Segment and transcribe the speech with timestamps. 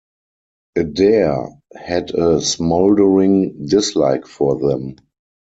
[0.75, 1.37] Adair
[1.75, 4.95] had a smouldering dislike for them.